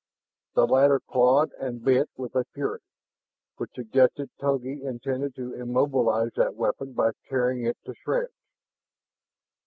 The 0.55 0.65
latter 0.65 0.99
clawed 0.99 1.51
and 1.59 1.83
bit 1.85 2.09
with 2.17 2.33
a 2.35 2.43
fury 2.55 2.79
which 3.57 3.69
suggested 3.75 4.31
Togi 4.39 4.83
intended 4.83 5.35
to 5.35 5.53
immobilize 5.53 6.31
that 6.37 6.55
weapon 6.55 6.93
by 6.93 7.11
tearing 7.29 7.67
it 7.67 7.77
to 7.85 7.93
shreds. 7.93 8.33